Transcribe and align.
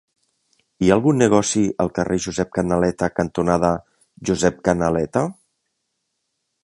Hi 0.83 0.87
ha 0.87 0.95
algun 0.95 1.19
negoci 1.21 1.61
al 1.85 1.91
carrer 1.99 2.17
Josep 2.27 2.51
Canaleta 2.57 3.11
cantonada 3.19 3.71
Josep 4.31 4.59
Canaleta? 4.71 5.25